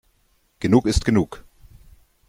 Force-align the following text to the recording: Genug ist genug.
Genug 0.59 0.87
ist 0.87 1.05
genug. 1.05 1.43